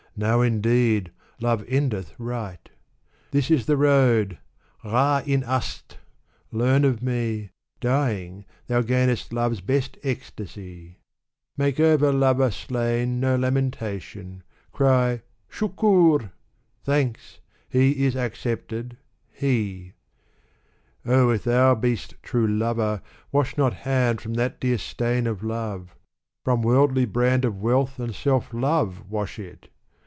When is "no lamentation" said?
13.21-14.43